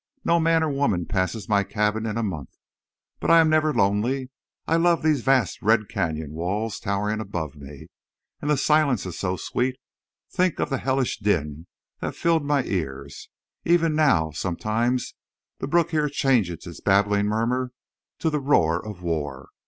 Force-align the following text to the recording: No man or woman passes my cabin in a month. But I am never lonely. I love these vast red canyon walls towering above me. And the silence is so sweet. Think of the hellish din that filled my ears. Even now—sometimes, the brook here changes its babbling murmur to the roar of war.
No 0.25 0.39
man 0.39 0.63
or 0.63 0.69
woman 0.71 1.05
passes 1.05 1.47
my 1.47 1.63
cabin 1.63 2.07
in 2.07 2.17
a 2.17 2.23
month. 2.23 2.57
But 3.19 3.29
I 3.29 3.39
am 3.39 3.51
never 3.51 3.71
lonely. 3.71 4.31
I 4.67 4.75
love 4.77 5.03
these 5.03 5.21
vast 5.21 5.61
red 5.61 5.89
canyon 5.89 6.31
walls 6.31 6.79
towering 6.79 7.19
above 7.19 7.55
me. 7.55 7.85
And 8.41 8.49
the 8.49 8.57
silence 8.57 9.05
is 9.05 9.19
so 9.19 9.37
sweet. 9.37 9.77
Think 10.31 10.59
of 10.59 10.71
the 10.71 10.79
hellish 10.79 11.19
din 11.19 11.67
that 11.99 12.15
filled 12.15 12.43
my 12.43 12.63
ears. 12.63 13.29
Even 13.63 13.93
now—sometimes, 13.95 15.13
the 15.59 15.67
brook 15.67 15.91
here 15.91 16.09
changes 16.09 16.65
its 16.65 16.81
babbling 16.81 17.27
murmur 17.27 17.71
to 18.17 18.31
the 18.31 18.39
roar 18.39 18.83
of 18.83 19.03
war. 19.03 19.49